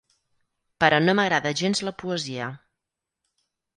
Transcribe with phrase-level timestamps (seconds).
[0.83, 2.49] Però no m'agrada gens la poesia.